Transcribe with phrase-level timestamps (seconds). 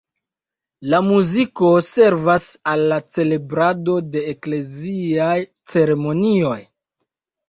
[0.91, 5.37] La muziko servas al la celebrado de ekleziaj
[5.75, 6.57] ceremonioj.